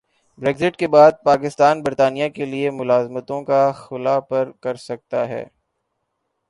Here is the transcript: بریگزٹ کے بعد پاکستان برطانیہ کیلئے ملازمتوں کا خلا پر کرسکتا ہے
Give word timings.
بریگزٹ 0.39 0.77
کے 0.77 0.87
بعد 0.87 1.11
پاکستان 1.23 1.81
برطانیہ 1.81 2.29
کیلئے 2.29 2.69
ملازمتوں 2.71 3.41
کا 3.43 3.61
خلا 3.75 4.19
پر 4.29 4.51
کرسکتا 4.61 5.27
ہے 5.29 5.43